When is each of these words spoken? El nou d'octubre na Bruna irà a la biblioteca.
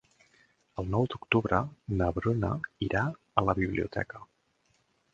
El 0.83 0.89
nou 0.95 1.05
d'octubre 1.15 1.59
na 2.01 2.09
Bruna 2.17 2.51
irà 2.89 3.07
a 3.43 3.47
la 3.51 3.59
biblioteca. 3.63 4.29